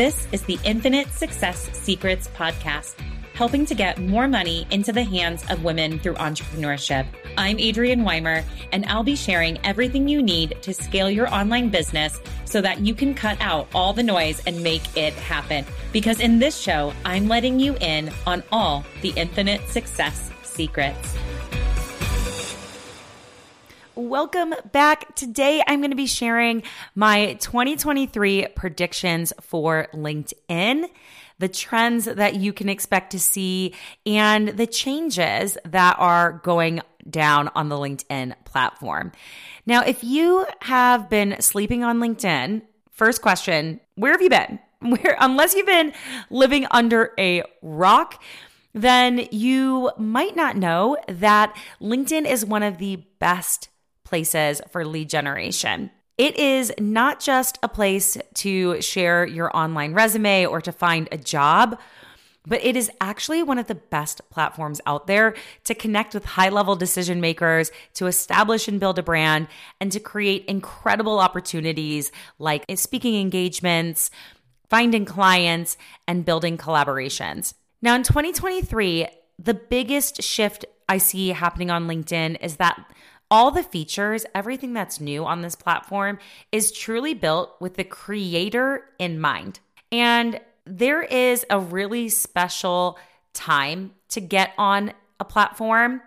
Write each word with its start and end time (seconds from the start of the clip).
This 0.00 0.26
is 0.32 0.40
the 0.44 0.58
Infinite 0.64 1.08
Success 1.12 1.68
Secrets 1.74 2.26
podcast, 2.28 2.94
helping 3.34 3.66
to 3.66 3.74
get 3.74 3.98
more 3.98 4.26
money 4.26 4.66
into 4.70 4.94
the 4.94 5.04
hands 5.04 5.44
of 5.50 5.62
women 5.62 5.98
through 5.98 6.14
entrepreneurship. 6.14 7.04
I'm 7.36 7.58
Adrienne 7.58 8.02
Weimer, 8.02 8.42
and 8.72 8.86
I'll 8.86 9.02
be 9.02 9.14
sharing 9.14 9.58
everything 9.62 10.08
you 10.08 10.22
need 10.22 10.56
to 10.62 10.72
scale 10.72 11.10
your 11.10 11.28
online 11.28 11.68
business 11.68 12.18
so 12.46 12.62
that 12.62 12.80
you 12.80 12.94
can 12.94 13.12
cut 13.12 13.36
out 13.42 13.68
all 13.74 13.92
the 13.92 14.02
noise 14.02 14.40
and 14.46 14.62
make 14.62 14.96
it 14.96 15.12
happen. 15.12 15.66
Because 15.92 16.20
in 16.20 16.38
this 16.38 16.56
show, 16.56 16.94
I'm 17.04 17.28
letting 17.28 17.60
you 17.60 17.76
in 17.82 18.10
on 18.26 18.42
all 18.50 18.86
the 19.02 19.10
infinite 19.16 19.68
success 19.68 20.30
secrets. 20.42 21.14
Welcome 24.00 24.54
back. 24.72 25.14
Today, 25.14 25.62
I'm 25.68 25.80
going 25.80 25.90
to 25.90 25.96
be 25.96 26.06
sharing 26.06 26.62
my 26.94 27.34
2023 27.34 28.46
predictions 28.56 29.30
for 29.42 29.88
LinkedIn, 29.92 30.86
the 31.38 31.48
trends 31.48 32.06
that 32.06 32.36
you 32.36 32.54
can 32.54 32.70
expect 32.70 33.12
to 33.12 33.20
see, 33.20 33.74
and 34.06 34.48
the 34.48 34.66
changes 34.66 35.58
that 35.66 35.96
are 35.98 36.40
going 36.42 36.80
down 37.10 37.48
on 37.48 37.68
the 37.68 37.76
LinkedIn 37.76 38.42
platform. 38.46 39.12
Now, 39.66 39.82
if 39.82 40.02
you 40.02 40.46
have 40.62 41.10
been 41.10 41.36
sleeping 41.40 41.84
on 41.84 41.98
LinkedIn, 41.98 42.62
first 42.90 43.20
question, 43.20 43.80
where 43.96 44.12
have 44.12 44.22
you 44.22 44.30
been? 44.30 44.60
Where, 44.80 45.14
unless 45.20 45.54
you've 45.54 45.66
been 45.66 45.92
living 46.30 46.66
under 46.70 47.12
a 47.18 47.42
rock, 47.60 48.22
then 48.72 49.28
you 49.30 49.90
might 49.98 50.36
not 50.36 50.56
know 50.56 50.96
that 51.06 51.54
LinkedIn 51.82 52.24
is 52.24 52.46
one 52.46 52.62
of 52.62 52.78
the 52.78 53.04
best 53.18 53.68
places 54.10 54.60
for 54.70 54.84
lead 54.84 55.08
generation. 55.08 55.90
It 56.18 56.36
is 56.36 56.70
not 56.78 57.20
just 57.20 57.58
a 57.62 57.68
place 57.68 58.18
to 58.34 58.82
share 58.82 59.24
your 59.24 59.56
online 59.56 59.94
resume 59.94 60.44
or 60.44 60.60
to 60.60 60.72
find 60.72 61.08
a 61.10 61.16
job, 61.16 61.78
but 62.46 62.62
it 62.64 62.76
is 62.76 62.90
actually 63.00 63.42
one 63.42 63.58
of 63.58 63.68
the 63.68 63.74
best 63.76 64.20
platforms 64.28 64.80
out 64.84 65.06
there 65.06 65.34
to 65.64 65.74
connect 65.74 66.12
with 66.12 66.24
high 66.24 66.48
level 66.48 66.74
decision 66.74 67.20
makers, 67.20 67.70
to 67.94 68.06
establish 68.06 68.66
and 68.66 68.80
build 68.80 68.98
a 68.98 69.02
brand, 69.02 69.46
and 69.80 69.92
to 69.92 70.00
create 70.00 70.44
incredible 70.46 71.20
opportunities 71.20 72.12
like 72.38 72.64
speaking 72.74 73.18
engagements, 73.18 74.10
finding 74.68 75.04
clients, 75.04 75.78
and 76.08 76.24
building 76.24 76.58
collaborations. 76.58 77.54
Now, 77.80 77.94
in 77.94 78.02
2023, 78.02 79.06
the 79.38 79.54
biggest 79.54 80.22
shift 80.22 80.66
I 80.88 80.98
see 80.98 81.28
happening 81.28 81.70
on 81.70 81.86
LinkedIn 81.86 82.42
is 82.42 82.56
that 82.56 82.84
all 83.30 83.50
the 83.50 83.62
features, 83.62 84.26
everything 84.34 84.72
that's 84.72 85.00
new 85.00 85.24
on 85.24 85.42
this 85.42 85.54
platform 85.54 86.18
is 86.50 86.72
truly 86.72 87.14
built 87.14 87.54
with 87.60 87.74
the 87.74 87.84
creator 87.84 88.84
in 88.98 89.20
mind. 89.20 89.60
And 89.92 90.40
there 90.64 91.02
is 91.02 91.46
a 91.48 91.60
really 91.60 92.08
special 92.08 92.98
time 93.32 93.92
to 94.08 94.20
get 94.20 94.52
on 94.58 94.92
a 95.20 95.24
platform. 95.24 96.02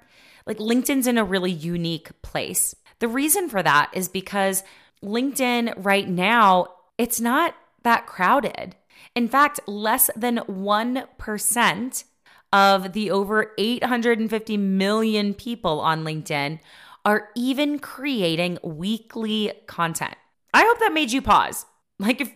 Like 0.46 0.58
LinkedIn's 0.58 1.08
in 1.08 1.18
a 1.18 1.24
really 1.24 1.52
unique 1.52 2.22
place. 2.22 2.76
The 3.00 3.08
reason 3.08 3.50
for 3.50 3.64
that 3.64 3.90
is 3.94 4.10
because 4.10 4.64
LinkedIn 5.04 5.74
right 5.78 6.08
now, 6.08 6.68
it's 6.98 7.22
not 7.22 7.56
that 7.84 8.06
crowded. 8.06 8.76
In 9.16 9.28
fact, 9.28 9.60
less 9.68 10.10
than 10.16 10.38
1% 10.38 12.04
of 12.52 12.94
the 12.94 13.12
over 13.12 13.52
850 13.58 14.58
million 14.58 15.34
people 15.34 15.80
on 15.80 16.04
LinkedIn 16.04 16.60
are 17.06 17.30
even 17.36 17.80
creating 17.80 18.60
weekly 18.64 19.52
content. 19.68 20.16
I 20.54 20.64
hope 20.64 20.80
that 20.80 20.94
made 20.94 21.12
you 21.12 21.22
pause. 21.22 21.66
Like, 22.00 22.22
if 22.22 22.32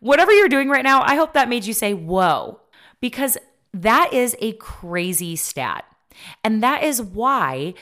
whatever 0.00 0.32
you're 0.32 0.48
doing 0.48 0.68
right 0.68 0.84
now, 0.84 1.02
I 1.02 1.14
hope 1.16 1.32
that 1.32 1.48
made 1.48 1.64
you 1.64 1.72
say, 1.72 1.94
whoa, 1.94 2.60
because 3.00 3.38
that 3.72 4.12
is 4.12 4.36
a 4.40 4.52
crazy 4.54 5.36
stat. 5.36 5.84
And 6.44 6.62
that 6.62 6.82
is 6.82 7.00
why 7.00 7.74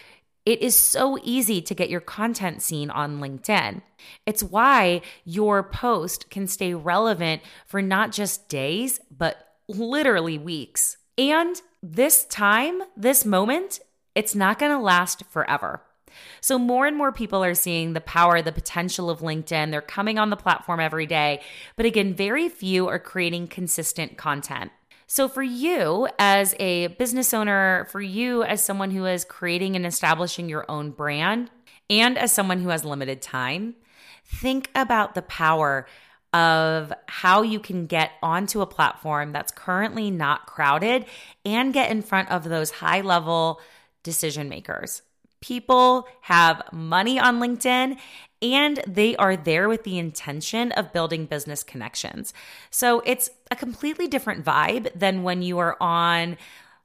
it 0.47 0.63
is 0.63 0.75
so 0.75 1.19
easy 1.23 1.61
to 1.61 1.75
get 1.75 1.91
your 1.91 2.01
content 2.01 2.63
seen 2.63 2.91
on 2.91 3.21
LinkedIn. 3.21 3.83
It's 4.25 4.43
why 4.43 5.03
your 5.25 5.63
post 5.63 6.31
can 6.31 6.47
stay 6.47 6.75
relevant 6.75 7.43
for 7.67 7.83
not 7.83 8.13
just 8.13 8.49
days, 8.49 9.01
but 9.11 9.49
literally 9.69 10.39
weeks. 10.39 10.97
And 11.19 11.61
this 11.83 12.25
time, 12.25 12.83
this 12.97 13.25
moment, 13.25 13.81
it's 14.15 14.35
not 14.35 14.59
to 14.59 14.79
last 14.79 15.25
forever. 15.27 15.83
So, 16.41 16.59
more 16.59 16.87
and 16.87 16.97
more 16.97 17.13
people 17.13 17.43
are 17.43 17.55
seeing 17.55 17.93
the 17.93 18.01
power, 18.01 18.43
the 18.43 18.53
potential 18.53 19.11
of 19.11 19.21
LinkedIn. 19.21 19.71
They're 19.71 19.81
coming 19.81 20.19
on 20.19 20.31
the 20.31 20.37
platform 20.37 20.81
every 20.81 21.07
day. 21.07 21.41
But 21.77 21.87
again, 21.87 22.15
very 22.15 22.49
few 22.49 22.89
are 22.89 22.99
creating 22.99 23.49
consistent 23.49 24.17
content. 24.17 24.71
So, 25.07 25.29
for 25.29 25.43
you 25.43 26.09
as 26.19 26.55
a 26.61 26.89
business 26.89 27.35
owner, 27.35 27.87
for 27.91 28.01
you 28.01 28.43
as 28.43 28.65
someone 28.65 28.91
who 28.93 29.07
is 29.07 29.25
creating 29.25 29.75
and 29.75 29.85
establishing 29.85 30.49
your 30.49 30.65
own 30.71 30.91
brand, 30.93 31.51
and 31.89 32.17
as 32.17 32.31
someone 32.31 32.61
who 32.61 32.69
has 32.69 32.85
limited 32.85 33.21
time, 33.21 33.75
think 34.25 34.71
about 34.75 35.15
the 35.15 35.23
power 35.23 35.87
of 36.33 36.93
how 37.09 37.43
you 37.43 37.59
can 37.59 37.87
get 37.87 38.13
onto 38.23 38.61
a 38.61 38.67
platform 38.67 39.33
that's 39.33 39.51
currently 39.51 40.11
not 40.11 40.47
crowded 40.47 41.05
and 41.45 41.75
get 41.75 41.91
in 41.91 42.03
front 42.03 42.31
of 42.31 42.45
those 42.45 42.71
high 42.71 43.01
level 43.01 43.61
decision 44.03 44.49
makers. 44.49 45.03
People 45.41 46.07
have 46.23 46.63
money 46.73 47.19
on 47.19 47.41
LinkedIn 47.41 47.99
and 48.43 48.83
they 48.87 49.17
are 49.17 49.37
there 49.37 49.69
with 49.69 49.85
the 49.85 49.99
intention 49.99 50.73
of 50.73 50.93
building 50.93 51.27
business 51.27 51.63
connections. 51.63 52.33
So 52.71 53.03
it's 53.05 53.31
a 53.51 53.57
completely 53.57 54.07
different 54.09 54.45
vibe 54.45 54.91
than 54.99 55.23
when 55.23 55.43
you 55.43 55.59
are 55.59 55.77
on, 55.81 56.37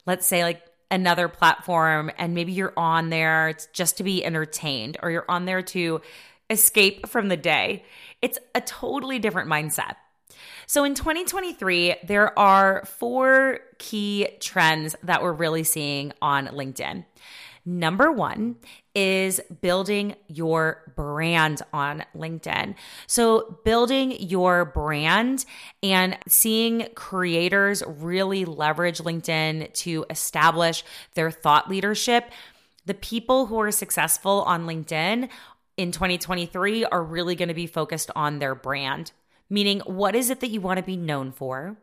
let's 0.05 0.27
say, 0.27 0.43
like 0.43 0.61
another 0.91 1.27
platform 1.27 2.11
and 2.17 2.33
maybe 2.33 2.51
you're 2.51 2.73
on 2.77 3.09
there 3.09 3.55
just 3.73 3.97
to 3.97 4.03
be 4.03 4.23
entertained 4.23 4.97
or 5.01 5.11
you're 5.11 5.25
on 5.29 5.45
there 5.45 5.61
to 5.61 6.01
escape 6.49 7.07
from 7.07 7.27
the 7.27 7.37
day. 7.37 7.83
It's 8.21 8.37
a 8.53 8.61
totally 8.61 9.19
different 9.19 9.49
mindset. 9.49 9.95
So 10.67 10.83
in 10.83 10.95
2023, 10.95 11.95
there 12.03 12.37
are 12.37 12.83
four 12.85 13.59
key 13.77 14.27
trends 14.39 14.95
that 15.03 15.21
we're 15.21 15.33
really 15.33 15.63
seeing 15.63 16.11
on 16.21 16.47
LinkedIn. 16.47 17.05
Number 17.67 18.11
one 18.11 18.57
is 18.93 19.41
building 19.61 20.15
your 20.27 20.93
brand 20.95 21.63
on 21.73 22.03
LinkedIn. 22.15 22.75
So, 23.07 23.59
building 23.65 24.11
your 24.11 24.65
brand 24.65 25.45
and 25.81 26.15
seeing 26.27 26.87
creators 26.93 27.81
really 27.87 28.45
leverage 28.45 28.99
LinkedIn 28.99 29.73
to 29.73 30.05
establish 30.11 30.83
their 31.15 31.31
thought 31.31 31.67
leadership. 31.67 32.29
The 32.85 32.93
people 32.93 33.47
who 33.47 33.59
are 33.59 33.71
successful 33.71 34.43
on 34.43 34.67
LinkedIn 34.67 35.27
in 35.75 35.91
2023 35.91 36.85
are 36.85 37.03
really 37.03 37.35
going 37.35 37.47
to 37.47 37.55
be 37.55 37.65
focused 37.65 38.11
on 38.15 38.37
their 38.37 38.53
brand, 38.53 39.11
meaning, 39.49 39.79
what 39.87 40.15
is 40.15 40.29
it 40.29 40.39
that 40.41 40.49
you 40.49 40.61
want 40.61 40.77
to 40.77 40.83
be 40.83 40.97
known 40.97 41.31
for? 41.31 41.77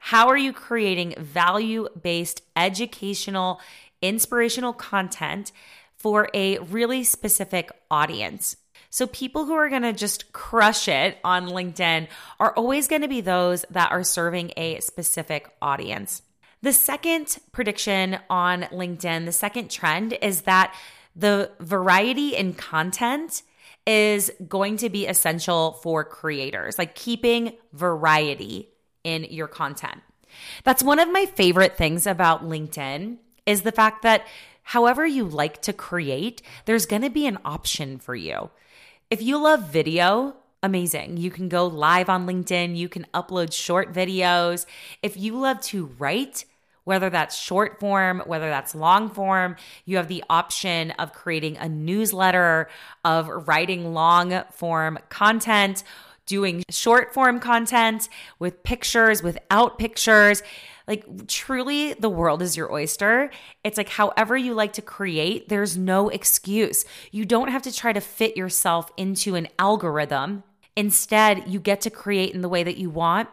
How 0.00 0.28
are 0.28 0.36
you 0.36 0.52
creating 0.52 1.14
value 1.18 1.88
based 2.00 2.42
educational 2.56 3.60
inspirational 4.02 4.72
content 4.72 5.52
for 5.96 6.28
a 6.32 6.58
really 6.58 7.04
specific 7.04 7.70
audience. 7.90 8.56
So, 8.90 9.06
people 9.06 9.44
who 9.44 9.54
are 9.54 9.68
going 9.68 9.82
to 9.82 9.92
just 9.92 10.32
crush 10.32 10.88
it 10.88 11.18
on 11.22 11.48
LinkedIn 11.48 12.08
are 12.40 12.52
always 12.54 12.88
going 12.88 13.02
to 13.02 13.08
be 13.08 13.20
those 13.20 13.64
that 13.70 13.90
are 13.90 14.04
serving 14.04 14.52
a 14.56 14.80
specific 14.80 15.50
audience. 15.60 16.22
The 16.62 16.72
second 16.72 17.38
prediction 17.52 18.18
on 18.30 18.62
LinkedIn, 18.62 19.26
the 19.26 19.32
second 19.32 19.70
trend 19.70 20.16
is 20.22 20.42
that 20.42 20.74
the 21.14 21.50
variety 21.60 22.34
in 22.34 22.54
content 22.54 23.42
is 23.86 24.30
going 24.46 24.76
to 24.78 24.88
be 24.88 25.06
essential 25.06 25.72
for 25.82 26.04
creators, 26.04 26.78
like 26.78 26.94
keeping 26.94 27.52
variety 27.72 28.68
in 29.04 29.24
your 29.24 29.48
content. 29.48 30.00
That's 30.64 30.82
one 30.82 30.98
of 30.98 31.10
my 31.10 31.26
favorite 31.26 31.76
things 31.76 32.06
about 32.06 32.44
LinkedIn 32.44 33.18
is 33.48 33.62
the 33.62 33.72
fact 33.72 34.02
that 34.02 34.26
however 34.62 35.06
you 35.06 35.24
like 35.24 35.62
to 35.62 35.72
create, 35.72 36.42
there's 36.66 36.86
going 36.86 37.02
to 37.02 37.10
be 37.10 37.26
an 37.26 37.38
option 37.44 37.98
for 37.98 38.14
you. 38.14 38.50
If 39.10 39.22
you 39.22 39.38
love 39.38 39.70
video, 39.70 40.36
amazing. 40.62 41.16
You 41.16 41.30
can 41.30 41.48
go 41.48 41.66
live 41.66 42.10
on 42.10 42.26
LinkedIn, 42.26 42.76
you 42.76 42.90
can 42.90 43.06
upload 43.14 43.52
short 43.52 43.94
videos. 43.94 44.66
If 45.02 45.16
you 45.16 45.38
love 45.38 45.62
to 45.62 45.86
write, 45.98 46.44
whether 46.84 47.08
that's 47.08 47.36
short 47.36 47.80
form, 47.80 48.22
whether 48.26 48.50
that's 48.50 48.74
long 48.74 49.08
form, 49.08 49.56
you 49.86 49.96
have 49.96 50.08
the 50.08 50.24
option 50.28 50.90
of 50.92 51.12
creating 51.12 51.56
a 51.56 51.68
newsletter, 51.68 52.68
of 53.04 53.28
writing 53.48 53.94
long 53.94 54.42
form 54.52 54.98
content, 55.08 55.84
doing 56.26 56.62
short 56.70 57.14
form 57.14 57.40
content 57.40 58.08
with 58.38 58.62
pictures, 58.62 59.22
without 59.22 59.78
pictures. 59.78 60.42
Like, 60.88 61.28
truly, 61.28 61.92
the 61.92 62.08
world 62.08 62.42
is 62.42 62.56
your 62.56 62.72
oyster. 62.72 63.30
It's 63.62 63.76
like, 63.76 63.90
however 63.90 64.36
you 64.36 64.54
like 64.54 64.72
to 64.72 64.82
create, 64.82 65.48
there's 65.48 65.76
no 65.76 66.08
excuse. 66.08 66.84
You 67.12 67.24
don't 67.24 67.50
have 67.50 67.62
to 67.62 67.72
try 67.72 67.92
to 67.92 68.00
fit 68.00 68.36
yourself 68.36 68.90
into 68.96 69.34
an 69.34 69.48
algorithm 69.58 70.42
Instead, 70.78 71.48
you 71.48 71.58
get 71.58 71.80
to 71.80 71.90
create 71.90 72.32
in 72.32 72.40
the 72.40 72.48
way 72.48 72.62
that 72.62 72.76
you 72.76 72.88
want. 72.88 73.28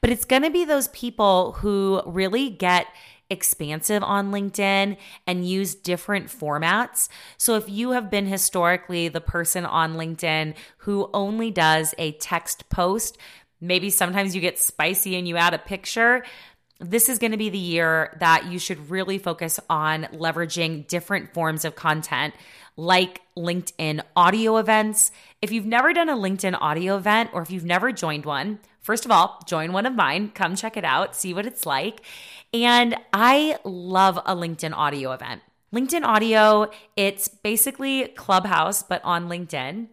But 0.00 0.10
it's 0.10 0.24
going 0.24 0.42
to 0.42 0.50
be 0.50 0.64
those 0.64 0.86
people 0.88 1.50
who 1.54 2.00
really 2.06 2.50
get 2.50 2.86
expansive 3.28 4.00
on 4.04 4.30
LinkedIn 4.30 4.96
and 5.26 5.48
use 5.48 5.74
different 5.74 6.28
formats. 6.28 7.08
So 7.36 7.56
if 7.56 7.68
you 7.68 7.90
have 7.90 8.12
been 8.12 8.26
historically 8.26 9.08
the 9.08 9.20
person 9.20 9.66
on 9.66 9.94
LinkedIn 9.94 10.54
who 10.78 11.10
only 11.12 11.50
does 11.50 11.96
a 11.98 12.12
text 12.12 12.68
post, 12.68 13.18
maybe 13.60 13.90
sometimes 13.90 14.36
you 14.36 14.40
get 14.40 14.60
spicy 14.60 15.16
and 15.16 15.26
you 15.26 15.36
add 15.36 15.52
a 15.52 15.58
picture. 15.58 16.22
This 16.80 17.08
is 17.08 17.18
going 17.18 17.30
to 17.30 17.38
be 17.38 17.50
the 17.50 17.58
year 17.58 18.16
that 18.20 18.46
you 18.46 18.58
should 18.58 18.90
really 18.90 19.18
focus 19.18 19.60
on 19.70 20.04
leveraging 20.12 20.88
different 20.88 21.32
forms 21.32 21.64
of 21.64 21.76
content 21.76 22.34
like 22.76 23.20
LinkedIn 23.36 24.00
audio 24.16 24.56
events. 24.56 25.12
If 25.40 25.52
you've 25.52 25.66
never 25.66 25.92
done 25.92 26.08
a 26.08 26.16
LinkedIn 26.16 26.58
audio 26.60 26.96
event 26.96 27.30
or 27.32 27.42
if 27.42 27.50
you've 27.50 27.64
never 27.64 27.92
joined 27.92 28.26
one, 28.26 28.58
first 28.80 29.04
of 29.04 29.12
all, 29.12 29.40
join 29.46 29.72
one 29.72 29.86
of 29.86 29.94
mine, 29.94 30.32
come 30.34 30.56
check 30.56 30.76
it 30.76 30.84
out, 30.84 31.14
see 31.14 31.32
what 31.32 31.46
it's 31.46 31.64
like. 31.64 32.00
And 32.52 32.96
I 33.12 33.58
love 33.64 34.18
a 34.18 34.34
LinkedIn 34.34 34.72
audio 34.74 35.12
event. 35.12 35.42
LinkedIn 35.72 36.04
audio, 36.04 36.70
it's 36.96 37.28
basically 37.28 38.08
Clubhouse, 38.08 38.82
but 38.82 39.02
on 39.04 39.28
LinkedIn. 39.28 39.88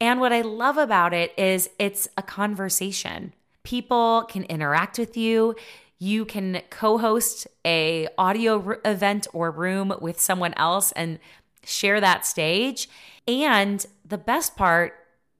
And 0.00 0.20
what 0.20 0.32
I 0.32 0.42
love 0.42 0.76
about 0.76 1.14
it 1.14 1.32
is 1.38 1.70
it's 1.78 2.08
a 2.16 2.22
conversation. 2.22 3.32
People 3.62 4.26
can 4.28 4.44
interact 4.44 4.98
with 4.98 5.16
you. 5.16 5.56
You 5.98 6.24
can 6.24 6.62
co-host 6.70 7.46
a 7.64 8.08
audio 8.18 8.78
event 8.84 9.26
or 9.32 9.50
room 9.50 9.94
with 10.00 10.20
someone 10.20 10.54
else 10.54 10.92
and 10.92 11.18
share 11.64 12.00
that 12.00 12.26
stage. 12.26 12.88
And 13.26 13.84
the 14.04 14.18
best 14.18 14.56
part, 14.56 14.94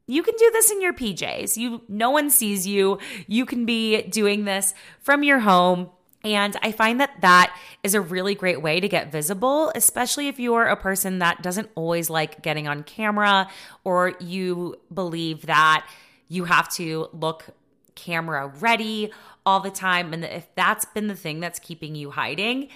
you 0.06 0.22
can 0.22 0.34
do 0.36 0.50
this 0.52 0.70
in 0.70 0.80
your 0.80 0.92
PJs. 0.92 1.56
You 1.56 1.82
no 1.88 2.10
one 2.10 2.30
sees 2.30 2.66
you. 2.66 2.98
You 3.26 3.46
can 3.46 3.64
be 3.64 4.02
doing 4.02 4.44
this 4.44 4.74
from 5.00 5.22
your 5.22 5.40
home. 5.40 5.90
And 6.22 6.56
I 6.62 6.72
find 6.72 7.00
that 7.00 7.20
that 7.20 7.54
is 7.82 7.94
a 7.94 8.00
really 8.00 8.34
great 8.34 8.62
way 8.62 8.80
to 8.80 8.88
get 8.88 9.12
visible, 9.12 9.70
especially 9.74 10.28
if 10.28 10.40
you're 10.40 10.64
a 10.64 10.76
person 10.76 11.18
that 11.18 11.42
doesn't 11.42 11.70
always 11.74 12.08
like 12.08 12.42
getting 12.42 12.66
on 12.66 12.82
camera 12.82 13.48
or 13.84 14.14
you 14.20 14.76
believe 14.92 15.46
that 15.46 15.86
you 16.28 16.44
have 16.44 16.70
to 16.74 17.08
look 17.12 17.44
camera 17.94 18.48
ready 18.60 19.10
all 19.46 19.60
the 19.60 19.70
time. 19.70 20.12
And 20.12 20.24
if 20.24 20.46
that's 20.54 20.84
been 20.84 21.06
the 21.06 21.14
thing 21.14 21.40
that's 21.40 21.58
keeping 21.58 21.94
you 21.94 22.10
hiding, 22.10 22.68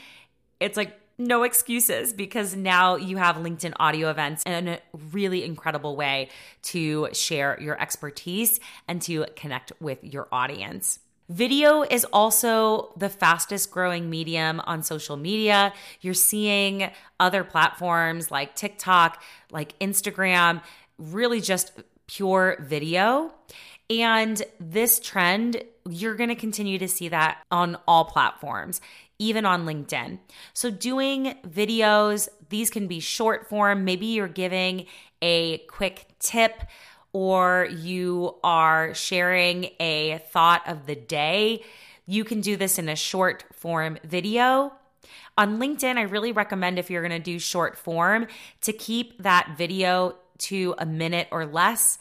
it's 0.61 0.77
like 0.77 0.99
no 1.19 1.43
excuses 1.43 2.13
because 2.13 2.55
now 2.55 2.97
you 2.97 3.17
have 3.17 3.37
LinkedIn 3.37 3.73
audio 3.81 4.09
events 4.09 4.45
and 4.47 4.69
a 4.69 4.81
really 5.13 5.45
incredible 5.45 5.97
way 5.97 6.29
to 6.63 7.09
share 7.13 7.59
your 7.61 7.81
expertise 7.81 8.61
and 8.87 9.03
to 9.03 9.27
connect 9.35 9.73
with 9.81 10.03
your 10.05 10.29
audience. 10.31 11.01
Video 11.29 11.83
is 11.83 12.07
also 12.11 12.95
the 12.97 13.09
fastest 13.09 13.71
growing 13.71 14.09
medium 14.09 14.61
on 14.61 14.83
social 14.83 15.17
media. 15.17 15.75
You're 16.01 16.15
seeing 16.15 16.91
other 17.21 17.45
platforms 17.45 18.31
like 18.31 18.55
TikTok, 18.55 19.23
like 19.51 19.79
Instagram, 19.81 20.63
really 20.97 21.43
just 21.43 21.73
pure 22.07 22.57
video. 22.61 23.35
And 23.91 24.43
this 24.61 25.01
trend, 25.01 25.63
you're 25.89 26.15
going 26.15 26.29
to 26.29 26.35
continue 26.35 26.79
to 26.79 26.89
see 26.89 27.09
that 27.09 27.39
on 27.51 27.79
all 27.87 28.05
platforms 28.05 28.81
even 29.19 29.45
on 29.45 29.67
LinkedIn. 29.67 30.19
So, 30.55 30.71
doing 30.71 31.35
videos, 31.47 32.29
these 32.49 32.71
can 32.71 32.87
be 32.87 33.01
short 33.01 33.49
form. 33.49 33.85
Maybe 33.85 34.07
you're 34.07 34.29
giving 34.29 34.87
a 35.21 35.59
quick 35.69 36.07
tip 36.21 36.63
or 37.13 37.69
you 37.71 38.37
are 38.45 38.95
sharing 38.95 39.71
a 39.81 40.19
thought 40.31 40.63
of 40.69 40.87
the 40.87 40.95
day. 40.95 41.65
You 42.07 42.25
can 42.25 42.41
do 42.41 42.57
this 42.57 42.79
in 42.79 42.89
a 42.89 42.97
short 42.97 43.45
form 43.53 43.99
video. 44.05 44.73
On 45.37 45.59
LinkedIn, 45.59 45.97
I 45.97 46.03
really 46.03 46.33
recommend 46.33 46.79
if 46.79 46.91
you're 46.91 47.03
going 47.03 47.11
to 47.11 47.19
do 47.19 47.39
short 47.39 47.77
form 47.77 48.27
to 48.63 48.73
keep 48.73 49.23
that 49.23 49.55
video 49.57 50.17
to 50.39 50.75
a 50.79 50.87
minute 50.87 51.29
or 51.31 51.47
less. 51.47 51.99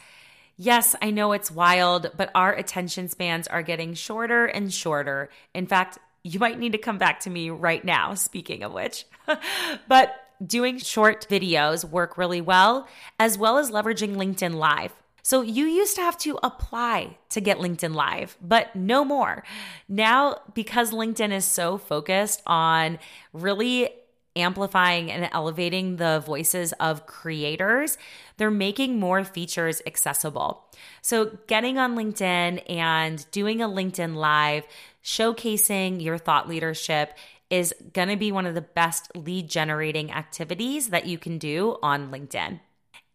Yes, 0.58 0.96
I 1.02 1.12
know 1.12 1.34
it's 1.34 1.52
wild, 1.52 2.12
but 2.18 2.32
our 2.34 2.52
attention 2.52 3.10
spans 3.10 3.48
are 3.48 3.62
getting 3.62 3.94
shorter 3.94 4.48
and 4.48 4.74
shorter. 4.74 5.30
In 5.54 5.68
fact, 5.68 6.00
you 6.24 6.40
might 6.40 6.58
need 6.58 6.72
to 6.72 6.80
come 6.80 6.98
back 6.98 7.20
to 7.22 7.30
me 7.30 7.52
right 7.52 7.86
now, 7.86 8.16
speaking 8.16 8.64
of 8.64 8.74
which. 8.74 9.06
but 9.88 10.16
doing 10.46 10.80
short 10.80 11.28
videos 11.30 11.86
work 11.86 12.18
really 12.18 12.42
well, 12.42 12.88
as 13.20 13.38
well 13.38 13.60
as 13.60 13.70
leveraging 13.70 14.16
LinkedIn 14.16 14.56
Live. 14.56 14.94
So 15.22 15.42
you 15.42 15.66
used 15.66 15.96
to 15.98 16.02
have 16.02 16.18
to 16.20 16.40
apply 16.42 17.18
to 17.30 17.42
get 17.42 17.58
LinkedIn 17.58 17.94
Live, 17.94 18.36
but 18.42 18.76
no 18.76 19.06
more. 19.06 19.44
Now, 19.88 20.40
because 20.56 20.92
LinkedIn 20.92 21.32
is 21.32 21.46
so 21.46 21.78
focused 21.78 22.42
on 22.48 22.98
really 23.32 23.90
amplifying 24.38 25.12
and 25.12 25.30
elevating 25.34 25.98
the 25.98 26.24
voices 26.26 26.74
of 26.74 27.06
creators, 27.06 27.98
they're 28.38 28.52
making 28.52 29.00
more 29.00 29.24
features 29.24 29.82
accessible. 29.86 30.66
So, 31.02 31.38
getting 31.48 31.78
on 31.78 31.96
LinkedIn 31.96 32.70
and 32.70 33.30
doing 33.32 33.62
a 33.62 33.68
LinkedIn 33.68 34.16
Live, 34.16 34.66
showcasing 35.04 36.02
your 36.02 36.18
thought 36.18 36.48
leadership 36.48 37.18
is 37.50 37.74
going 37.94 38.10
to 38.10 38.18
be 38.18 38.32
one 38.32 38.46
of 38.46 38.56
the 38.56 38.62
best 38.62 39.10
lead 39.16 39.50
generating 39.50 40.12
activities 40.12 40.90
that 40.90 41.06
you 41.06 41.18
can 41.18 41.38
do 41.38 41.78
on 41.82 42.12
LinkedIn. 42.12 42.60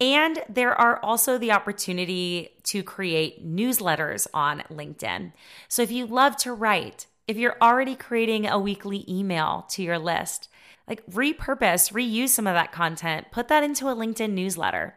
And 0.00 0.42
there 0.48 0.74
are 0.74 0.98
also 1.04 1.38
the 1.38 1.52
opportunity 1.52 2.50
to 2.64 2.82
create 2.82 3.46
newsletters 3.46 4.26
on 4.34 4.64
LinkedIn. 4.70 5.32
So 5.68 5.82
if 5.82 5.92
you 5.92 6.06
love 6.06 6.36
to 6.38 6.52
write, 6.52 7.06
if 7.28 7.36
you're 7.36 7.56
already 7.62 7.94
creating 7.94 8.48
a 8.48 8.58
weekly 8.58 9.04
email 9.08 9.64
to 9.70 9.82
your 9.82 9.98
list, 9.98 10.48
like 10.88 11.04
repurpose, 11.06 11.92
reuse 11.92 12.30
some 12.30 12.46
of 12.46 12.54
that 12.54 12.72
content, 12.72 13.26
put 13.30 13.48
that 13.48 13.64
into 13.64 13.88
a 13.88 13.94
LinkedIn 13.94 14.32
newsletter. 14.32 14.94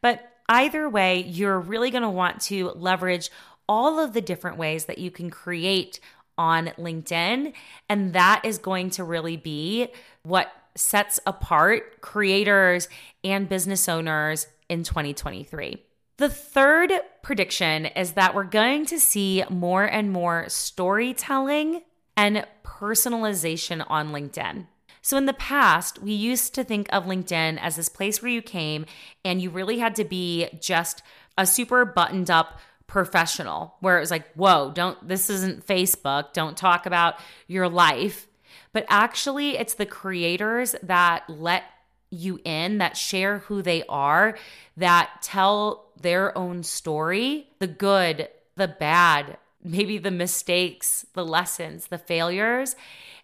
But 0.00 0.32
either 0.48 0.88
way, 0.88 1.22
you're 1.22 1.60
really 1.60 1.90
going 1.90 2.02
to 2.02 2.10
want 2.10 2.40
to 2.42 2.70
leverage 2.70 3.30
all 3.68 3.98
of 3.98 4.12
the 4.12 4.20
different 4.20 4.56
ways 4.56 4.84
that 4.84 4.98
you 4.98 5.10
can 5.10 5.30
create 5.30 6.00
on 6.38 6.66
LinkedIn. 6.78 7.52
And 7.88 8.12
that 8.12 8.42
is 8.44 8.58
going 8.58 8.90
to 8.90 9.04
really 9.04 9.36
be 9.36 9.88
what 10.22 10.52
sets 10.74 11.18
apart 11.26 12.00
creators 12.00 12.88
and 13.24 13.48
business 13.48 13.88
owners 13.88 14.46
in 14.68 14.82
2023. 14.84 15.82
The 16.18 16.28
third 16.28 16.92
prediction 17.22 17.86
is 17.86 18.12
that 18.12 18.34
we're 18.34 18.44
going 18.44 18.86
to 18.86 18.98
see 18.98 19.44
more 19.50 19.84
and 19.84 20.10
more 20.10 20.48
storytelling 20.48 21.82
and 22.16 22.46
personalization 22.64 23.84
on 23.88 24.12
LinkedIn. 24.12 24.66
So, 25.06 25.16
in 25.16 25.26
the 25.26 25.34
past, 25.34 26.02
we 26.02 26.10
used 26.10 26.52
to 26.56 26.64
think 26.64 26.88
of 26.90 27.04
LinkedIn 27.04 27.60
as 27.60 27.76
this 27.76 27.88
place 27.88 28.20
where 28.20 28.32
you 28.32 28.42
came 28.42 28.86
and 29.24 29.40
you 29.40 29.50
really 29.50 29.78
had 29.78 29.94
to 29.94 30.04
be 30.04 30.48
just 30.60 31.00
a 31.38 31.46
super 31.46 31.84
buttoned 31.84 32.28
up 32.28 32.58
professional, 32.88 33.76
where 33.78 33.98
it 33.98 34.00
was 34.00 34.10
like, 34.10 34.28
whoa, 34.32 34.72
don't, 34.74 35.06
this 35.06 35.30
isn't 35.30 35.64
Facebook. 35.64 36.32
Don't 36.32 36.56
talk 36.56 36.86
about 36.86 37.20
your 37.46 37.68
life. 37.68 38.26
But 38.72 38.84
actually, 38.88 39.56
it's 39.56 39.74
the 39.74 39.86
creators 39.86 40.74
that 40.82 41.30
let 41.30 41.62
you 42.10 42.40
in, 42.44 42.78
that 42.78 42.96
share 42.96 43.38
who 43.38 43.62
they 43.62 43.84
are, 43.88 44.36
that 44.76 45.22
tell 45.22 45.86
their 46.00 46.36
own 46.36 46.64
story 46.64 47.46
the 47.60 47.68
good, 47.68 48.28
the 48.56 48.66
bad, 48.66 49.38
maybe 49.66 49.98
the 49.98 50.10
mistakes, 50.10 51.04
the 51.14 51.24
lessons, 51.24 51.88
the 51.88 51.98
failures. 51.98 52.76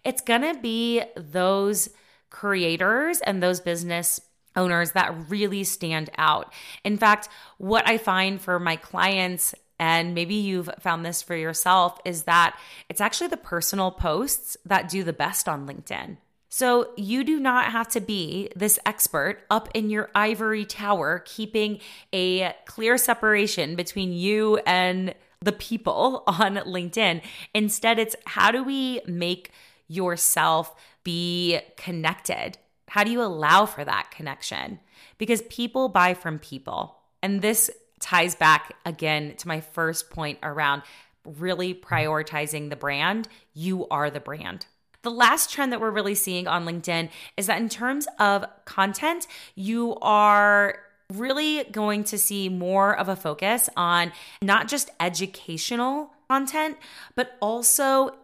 It's 0.03 0.21
going 0.21 0.41
to 0.41 0.59
be 0.59 1.01
those 1.15 1.89
creators 2.29 3.21
and 3.21 3.41
those 3.41 3.59
business 3.59 4.19
owners 4.55 4.91
that 4.91 5.29
really 5.29 5.63
stand 5.63 6.09
out. 6.17 6.53
In 6.83 6.97
fact, 6.97 7.29
what 7.57 7.87
I 7.87 7.97
find 7.97 8.39
for 8.39 8.59
my 8.59 8.75
clients 8.75 9.55
and 9.79 10.13
maybe 10.13 10.35
you've 10.35 10.69
found 10.79 11.05
this 11.05 11.21
for 11.21 11.35
yourself 11.35 11.99
is 12.05 12.23
that 12.23 12.57
it's 12.89 13.01
actually 13.01 13.27
the 13.27 13.37
personal 13.37 13.91
posts 13.91 14.55
that 14.65 14.87
do 14.87 15.03
the 15.03 15.13
best 15.13 15.49
on 15.49 15.67
LinkedIn. 15.67 16.17
So 16.47 16.91
you 16.95 17.23
do 17.23 17.39
not 17.39 17.71
have 17.71 17.87
to 17.89 17.99
be 17.99 18.49
this 18.55 18.77
expert 18.85 19.39
up 19.49 19.69
in 19.73 19.89
your 19.89 20.11
ivory 20.13 20.65
tower, 20.65 21.23
keeping 21.25 21.79
a 22.13 22.53
clear 22.65 22.97
separation 22.99 23.75
between 23.75 24.13
you 24.13 24.57
and 24.67 25.15
the 25.43 25.51
people 25.51 26.23
on 26.27 26.55
LinkedIn. 26.55 27.21
Instead, 27.53 27.99
it's 27.99 28.15
how 28.25 28.51
do 28.51 28.63
we 28.63 29.01
make 29.05 29.51
yourself 29.87 30.75
be 31.03 31.59
connected? 31.77 32.57
How 32.89 33.03
do 33.03 33.11
you 33.11 33.21
allow 33.21 33.65
for 33.65 33.83
that 33.83 34.11
connection? 34.11 34.79
Because 35.17 35.41
people 35.43 35.89
buy 35.89 36.13
from 36.13 36.39
people. 36.39 36.97
And 37.21 37.41
this 37.41 37.69
ties 37.99 38.35
back 38.35 38.75
again 38.85 39.35
to 39.37 39.47
my 39.47 39.61
first 39.61 40.09
point 40.09 40.37
around 40.43 40.83
really 41.25 41.73
prioritizing 41.73 42.69
the 42.69 42.75
brand. 42.75 43.27
You 43.53 43.87
are 43.87 44.09
the 44.09 44.19
brand. 44.19 44.65
The 45.03 45.11
last 45.11 45.51
trend 45.51 45.71
that 45.71 45.81
we're 45.81 45.91
really 45.91 46.15
seeing 46.15 46.47
on 46.47 46.65
LinkedIn 46.65 47.09
is 47.35 47.47
that 47.47 47.59
in 47.59 47.69
terms 47.69 48.07
of 48.19 48.45
content, 48.65 49.27
you 49.55 49.97
are 50.01 50.79
really 51.11 51.63
going 51.65 52.03
to 52.05 52.17
see 52.17 52.49
more 52.49 52.97
of 52.97 53.09
a 53.09 53.15
focus 53.15 53.69
on 53.75 54.11
not 54.41 54.67
just 54.67 54.89
educational 54.99 56.11
content, 56.29 56.77
but 57.15 57.37
also 57.41 58.15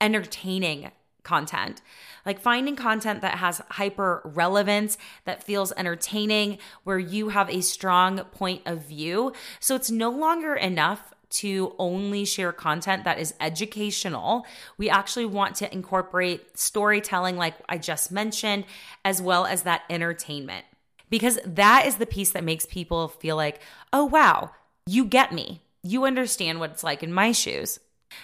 entertaining 0.00 0.90
content. 1.22 1.82
Like 2.24 2.40
finding 2.40 2.76
content 2.76 3.22
that 3.22 3.38
has 3.38 3.60
hyper 3.70 4.22
relevance, 4.24 4.96
that 5.24 5.42
feels 5.42 5.72
entertaining, 5.76 6.58
where 6.84 6.98
you 6.98 7.30
have 7.30 7.50
a 7.50 7.60
strong 7.60 8.20
point 8.26 8.62
of 8.66 8.84
view. 8.84 9.32
So 9.58 9.74
it's 9.74 9.90
no 9.90 10.10
longer 10.10 10.54
enough 10.54 11.12
to 11.28 11.74
only 11.78 12.24
share 12.24 12.52
content 12.52 13.04
that 13.04 13.18
is 13.18 13.34
educational. 13.40 14.46
We 14.78 14.88
actually 14.88 15.26
want 15.26 15.56
to 15.56 15.72
incorporate 15.72 16.56
storytelling, 16.56 17.36
like 17.36 17.54
I 17.68 17.78
just 17.78 18.12
mentioned, 18.12 18.64
as 19.04 19.20
well 19.20 19.44
as 19.44 19.62
that 19.62 19.82
entertainment. 19.90 20.64
Because 21.10 21.38
that 21.44 21.86
is 21.86 21.96
the 21.96 22.06
piece 22.06 22.30
that 22.32 22.44
makes 22.44 22.66
people 22.66 23.08
feel 23.08 23.36
like, 23.36 23.60
oh, 23.92 24.04
wow, 24.04 24.50
you 24.86 25.04
get 25.04 25.32
me. 25.32 25.62
You 25.82 26.04
understand 26.04 26.58
what 26.58 26.70
it's 26.70 26.84
like 26.84 27.02
in 27.02 27.12
my 27.12 27.32
shoes. 27.32 27.78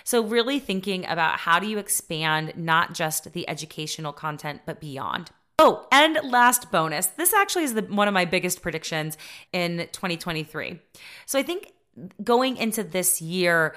So, 0.04 0.22
really 0.22 0.58
thinking 0.58 1.06
about 1.06 1.40
how 1.40 1.58
do 1.58 1.66
you 1.66 1.78
expand 1.78 2.54
not 2.56 2.94
just 2.94 3.32
the 3.32 3.48
educational 3.48 4.12
content, 4.12 4.62
but 4.64 4.80
beyond. 4.80 5.30
Oh, 5.58 5.86
and 5.92 6.18
last 6.24 6.72
bonus. 6.72 7.06
This 7.06 7.32
actually 7.34 7.64
is 7.64 7.74
the, 7.74 7.82
one 7.82 8.08
of 8.08 8.14
my 8.14 8.24
biggest 8.24 8.62
predictions 8.62 9.16
in 9.52 9.88
2023. 9.92 10.78
So, 11.26 11.38
I 11.38 11.42
think 11.42 11.72
going 12.22 12.56
into 12.56 12.82
this 12.84 13.20
year, 13.20 13.74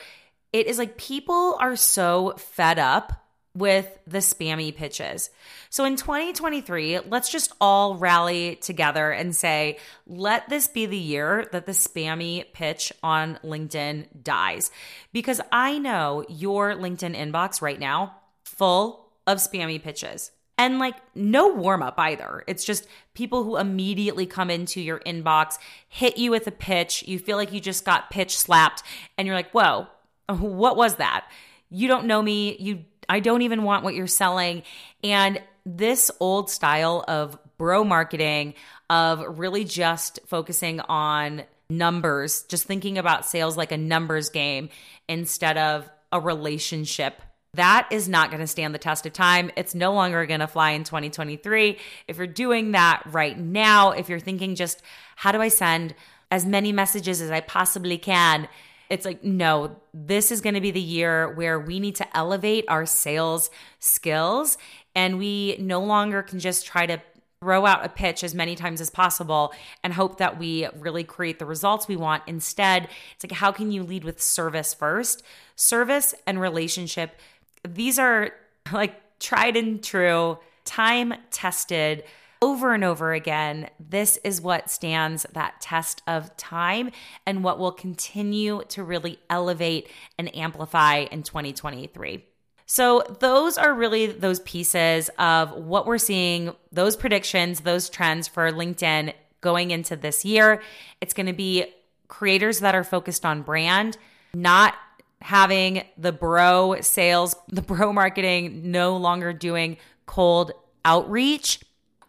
it 0.54 0.68
is 0.68 0.78
like 0.78 0.98
people 0.98 1.58
are 1.60 1.76
so 1.76 2.36
fed 2.38 2.80
up 2.80 3.25
with 3.56 3.98
the 4.06 4.18
spammy 4.18 4.76
pitches. 4.76 5.30
So 5.70 5.86
in 5.86 5.96
2023, 5.96 7.00
let's 7.08 7.32
just 7.32 7.54
all 7.62 7.96
rally 7.96 8.58
together 8.58 9.12
and 9.12 9.36
say, 9.36 9.78
let 10.06 10.50
this 10.50 10.68
be 10.68 10.86
the 10.86 10.98
year 10.98 11.48
that 11.52 11.66
the 11.66 11.72
spammy 11.72 12.52
pitch 12.54 12.92
on 13.02 13.40
LinkedIn 13.44 14.08
dies. 14.24 14.72
Because 15.14 15.40
I 15.52 15.80
know 15.80 16.26
your 16.28 16.74
LinkedIn 16.74 17.16
inbox 17.16 17.62
right 17.62 17.80
now 17.80 18.18
full 18.44 19.12
of 19.26 19.38
spammy 19.40 19.82
pitches. 19.82 20.32
And 20.58 20.80
like 20.80 20.96
no 21.16 21.50
warm 21.50 21.82
up 21.82 21.96
either. 21.98 22.44
It's 22.48 22.64
just 22.64 22.88
people 23.14 23.44
who 23.44 23.58
immediately 23.58 24.26
come 24.26 24.50
into 24.50 24.80
your 24.80 25.00
inbox, 25.00 25.58
hit 25.90 26.18
you 26.18 26.32
with 26.32 26.48
a 26.48 26.52
pitch. 26.52 27.04
You 27.08 27.20
feel 27.20 27.36
like 27.36 27.52
you 27.52 27.60
just 27.60 27.84
got 27.84 28.10
pitch 28.10 28.38
slapped 28.38 28.84
and 29.18 29.26
you're 29.26 29.36
like, 29.36 29.52
whoa, 29.52 29.88
what 30.30 30.78
was 30.78 30.96
that? 30.96 31.28
You 31.70 31.88
don't 31.88 32.06
know 32.06 32.22
me. 32.22 32.56
You 32.58 32.86
I 33.10 33.20
don't 33.20 33.42
even 33.42 33.64
want 33.64 33.84
what 33.84 33.96
you're 33.96 34.08
selling. 34.08 34.64
And 35.04 35.42
this 35.66 36.12
old 36.20 36.50
style 36.50 37.04
of 37.08 37.38
bro 37.58 37.84
marketing, 37.84 38.54
of 38.90 39.40
really 39.40 39.64
just 39.64 40.20
focusing 40.28 40.80
on 40.82 41.44
numbers, 41.70 42.44
just 42.44 42.66
thinking 42.66 42.98
about 42.98 43.26
sales 43.26 43.58
like 43.58 43.72
a 43.72 43.78
numbers 43.78 44.30
game 44.30 44.70
instead 45.08 45.58
of 45.58 45.90
a 46.12 46.20
relationship. 46.20 47.22
That 47.56 47.88
is 47.90 48.10
not 48.10 48.30
going 48.30 48.42
to 48.42 48.48
stand 48.48 48.76
the 48.76 48.80
test 48.80 49.06
of 49.06 49.14
time. 49.14 49.50
It's 49.56 49.74
no 49.74 49.94
longer 49.94 50.26
going 50.26 50.42
to 50.42 50.48
fly 50.48 50.72
in 50.72 50.84
2023. 50.84 51.78
If 52.08 52.18
you're 52.18 52.28
doing 52.28 52.74
that 52.74 53.04
right 53.08 53.38
now, 53.38 53.92
if 53.92 54.10
you're 54.10 54.20
thinking 54.20 54.56
just, 54.56 54.82
how 55.16 55.32
do 55.32 55.42
I 55.42 55.48
send 55.48 55.96
as 56.30 56.46
many 56.46 56.72
messages 56.72 57.22
as 57.22 57.32
I 57.32 57.40
possibly 57.40 57.98
can? 57.98 58.48
It's 58.90 59.06
like, 59.06 59.24
no, 59.24 59.76
this 59.94 60.32
is 60.32 60.42
going 60.42 60.56
to 60.56 60.62
be 60.62 60.72
the 60.72 60.80
year 60.80 61.34
where 61.34 61.60
we 61.60 61.80
need 61.80 61.96
to 61.96 62.18
elevate 62.18 62.66
our 62.68 62.86
sales 62.86 63.50
skills 63.80 64.58
and 64.94 65.18
we 65.18 65.58
no 65.60 65.82
longer 65.82 66.22
can 66.22 66.40
just 66.40 66.66
try 66.66 66.86
to 66.86 67.02
throw 67.42 67.66
out 67.66 67.86
a 67.86 67.90
pitch 67.90 68.24
as 68.24 68.34
many 68.34 68.56
times 68.56 68.82
as 68.82 68.90
possible 68.90 69.54
and 69.84 69.94
hope 69.94 70.18
that 70.18 70.40
we 70.40 70.68
really 70.80 71.04
create 71.04 71.38
the 71.38 71.46
results 71.46 71.88
we 71.88 71.96
want. 71.96 72.24
Instead, 72.28 72.88
it's 73.14 73.24
like, 73.24 73.34
how 73.34 73.52
can 73.52 73.72
you 73.72 73.84
lead 73.84 74.04
with 74.04 74.22
service 74.22 74.74
first? 74.74 75.22
Service 75.56 76.16
and 76.26 76.40
relationship, 76.40 77.20
these 77.68 78.00
are 78.00 78.32
like 78.72 79.20
tried 79.20 79.58
and 79.58 79.84
true, 79.84 80.40
time 80.64 81.14
tested 81.30 82.04
over 82.42 82.74
and 82.74 82.84
over 82.84 83.14
again. 83.14 83.70
This 83.80 84.18
is 84.24 84.42
what 84.42 84.70
stands 84.70 85.26
that 85.34 85.62
test 85.62 86.02
of 86.08 86.36
time 86.38 86.92
and 87.26 87.44
what 87.44 87.60
will 87.60 87.72
continue 87.72 88.64
to 88.70 88.84
really 88.84 89.20
elevate 89.30 89.90
and 90.18 90.36
amplify 90.36 91.06
in 91.12 91.24
2023. 91.24 92.26
So, 92.68 93.04
those 93.20 93.60
are 93.60 93.74
really 93.74 94.08
those 94.08 94.40
pieces 94.40 95.10
of 95.20 95.52
what 95.52 95.86
we're 95.86 96.00
seeing, 96.00 96.56
those 96.72 96.96
predictions, 96.96 97.60
those 97.60 97.90
trends 97.90 98.28
for 98.28 98.52
LinkedIn 98.52 99.14
going 99.42 99.70
into 99.70 99.96
this 99.96 100.26
year. 100.26 100.62
It's 101.00 101.14
going 101.14 101.28
to 101.28 101.34
be 101.34 101.66
creators 102.08 102.62
that 102.62 102.74
are 102.74 102.84
focused 102.84 103.26
on 103.26 103.44
brand, 103.44 103.98
not 104.34 104.74
having 105.22 105.84
the 105.98 106.12
bro 106.12 106.82
sales, 106.82 107.36
the 107.48 107.62
bro 107.62 107.94
marketing, 107.94 108.72
no 108.72 108.98
longer 108.98 109.32
doing 109.32 109.78
cold 110.08 110.52
outreach 110.84 111.60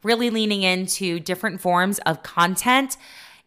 really 0.07 0.31
leaning 0.31 0.63
into 0.63 1.21
different 1.21 1.61
forms 1.61 1.99
of 2.01 2.23
content. 2.23 2.97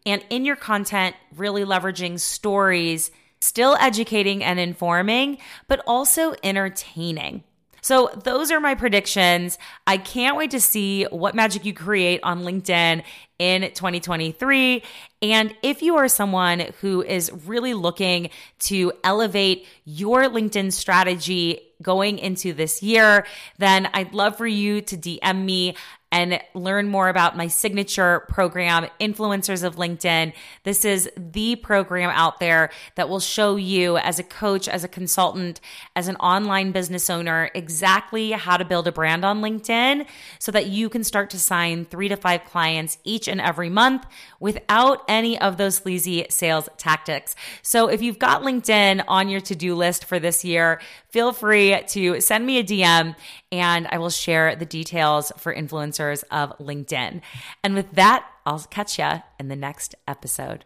And 0.06 0.24
in 0.30 0.46
your 0.46 0.56
content, 0.56 1.16
really 1.36 1.64
leveraging 1.64 2.20
stories, 2.20 3.12
still 3.40 3.76
educating 3.80 4.44
and 4.44 4.60
informing, 4.60 5.38
but 5.68 5.82
also 5.88 6.36
entertaining. 6.44 7.44
So, 7.82 8.10
those 8.26 8.52
are 8.52 8.60
my 8.60 8.76
predictions. 8.76 9.58
I 9.88 9.98
can't 9.98 10.36
wait 10.36 10.52
to 10.52 10.60
see 10.60 11.06
what 11.06 11.34
magic 11.34 11.64
you 11.64 11.74
create 11.74 12.20
on 12.24 12.44
LinkedIn 12.44 13.04
in 13.40 13.62
2023. 13.62 14.84
And 15.22 15.56
if 15.64 15.82
you 15.82 15.96
are 15.96 16.10
someone 16.10 16.72
who 16.82 17.02
is 17.02 17.32
really 17.46 17.74
looking 17.74 18.32
to 18.60 18.92
elevate 19.04 19.66
your 19.86 20.24
LinkedIn 20.24 20.74
strategy 20.74 21.69
going 21.82 22.20
into 22.20 22.54
this 22.54 22.84
year, 22.84 23.26
then 23.58 23.90
I'd 23.94 24.14
love 24.14 24.38
for 24.38 24.48
you 24.48 24.82
to 24.82 24.98
DM 24.98 25.46
me 25.46 25.76
and 26.12 26.42
learn 26.56 26.88
more 26.88 27.08
about 27.08 27.38
my 27.38 27.48
signature 27.48 28.22
program, 28.22 28.88
Influencers 29.00 29.64
of 29.64 29.76
LinkedIn. 29.76 30.34
This 30.64 30.84
is 30.84 31.10
the 31.16 31.56
program 31.58 32.10
out 32.10 32.40
there 32.40 32.72
that 32.96 33.10
will 33.10 33.20
show 33.20 33.58
you 33.58 33.98
as 33.98 34.18
a 34.18 34.24
coach, 34.24 34.68
as 34.68 34.84
a 34.84 34.88
consultant, 34.88 35.62
as 35.96 36.08
an 36.08 36.16
online 36.16 36.72
business 36.72 37.10
owner, 37.10 37.52
exactly 37.54 38.32
how 38.32 38.58
to 38.58 38.66
build 38.66 38.88
a 38.88 38.92
brand 38.92 39.24
on 39.24 39.42
LinkedIn 39.42 40.08
so 40.40 40.52
that 40.52 40.68
you 40.68 40.90
can 40.90 41.04
start 41.04 41.30
to 41.30 41.40
sign 41.40 41.86
three 41.86 42.08
to 42.08 42.16
five 42.16 42.44
clients 42.46 42.98
each 43.04 43.28
and 43.28 43.40
every 43.40 43.70
month 43.70 44.06
without 44.40 45.04
any 45.08 45.40
of 45.40 45.58
those 45.58 45.76
sleazy 45.76 46.26
sales 46.30 46.70
tactics. 46.78 47.36
So 47.62 47.88
if 47.88 48.02
you've 48.02 48.20
got 48.20 48.42
LinkedIn 48.42 49.04
on 49.08 49.30
your 49.30 49.42
to 49.42 49.56
do 49.56 49.76
list 49.76 50.06
for 50.06 50.18
this 50.18 50.44
year, 50.44 50.82
feel 51.10 51.34
free 51.34 51.69
to 51.90 52.22
send 52.22 52.46
me 52.46 52.60
a 52.60 52.64
DM 52.64 53.16
and 53.52 53.88
I 53.88 53.98
will 53.98 54.10
share 54.10 54.56
the 54.56 54.66
details 54.66 55.32
for 55.38 55.54
influencers 55.54 56.24
of 56.32 56.58
LinkedIn. 56.60 57.22
And 57.64 57.76
with 57.76 57.92
that, 57.94 58.26
I'll 58.46 58.60
catch 58.60 59.00
you 59.00 59.22
in 59.40 59.48
the 59.48 59.56
next 59.56 59.96
episode. 60.08 60.66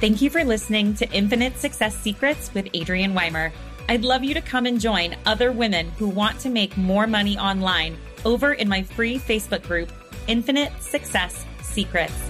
Thank 0.00 0.22
you 0.22 0.30
for 0.30 0.44
listening 0.44 0.94
to 0.94 1.10
Infinite 1.12 1.58
Success 1.58 1.94
Secrets 1.94 2.54
with 2.54 2.74
Adrienne 2.74 3.12
Weimer. 3.12 3.52
I'd 3.86 4.02
love 4.02 4.24
you 4.24 4.32
to 4.32 4.40
come 4.40 4.64
and 4.64 4.80
join 4.80 5.14
other 5.26 5.52
women 5.52 5.90
who 5.98 6.08
want 6.08 6.38
to 6.40 6.48
make 6.48 6.74
more 6.78 7.06
money 7.06 7.36
online 7.36 7.98
over 8.24 8.52
in 8.52 8.68
my 8.68 8.82
free 8.82 9.18
Facebook 9.18 9.62
group, 9.62 9.90
Infinite 10.26 10.72
Success 10.82 11.44
Secrets. 11.62 12.29